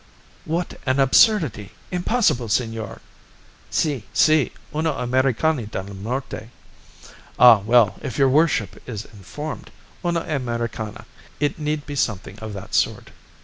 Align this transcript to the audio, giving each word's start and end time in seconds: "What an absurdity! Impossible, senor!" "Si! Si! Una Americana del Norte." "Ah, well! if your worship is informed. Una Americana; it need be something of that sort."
"What 0.45 0.79
an 0.87 0.99
absurdity! 0.99 1.73
Impossible, 1.91 2.49
senor!" 2.49 3.01
"Si! 3.69 4.03
Si! 4.13 4.51
Una 4.73 4.93
Americana 4.93 5.67
del 5.67 5.93
Norte." 5.93 6.49
"Ah, 7.37 7.59
well! 7.59 7.99
if 8.01 8.17
your 8.17 8.27
worship 8.29 8.81
is 8.89 9.05
informed. 9.05 9.69
Una 10.03 10.21
Americana; 10.21 11.05
it 11.39 11.59
need 11.59 11.85
be 11.85 11.93
something 11.95 12.39
of 12.39 12.51
that 12.53 12.73
sort." 12.73 13.11